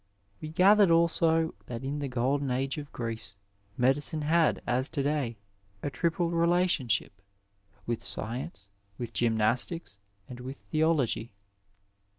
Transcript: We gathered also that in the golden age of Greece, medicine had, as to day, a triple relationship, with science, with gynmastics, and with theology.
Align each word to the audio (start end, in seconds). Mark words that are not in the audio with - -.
We 0.41 0.49
gathered 0.49 0.89
also 0.89 1.53
that 1.67 1.83
in 1.83 1.99
the 1.99 2.07
golden 2.07 2.49
age 2.49 2.79
of 2.79 2.91
Greece, 2.91 3.35
medicine 3.77 4.23
had, 4.23 4.59
as 4.65 4.89
to 4.89 5.03
day, 5.03 5.37
a 5.83 5.91
triple 5.91 6.31
relationship, 6.31 7.21
with 7.85 8.01
science, 8.01 8.67
with 8.97 9.13
gynmastics, 9.13 9.99
and 10.27 10.39
with 10.39 10.57
theology. 10.57 11.29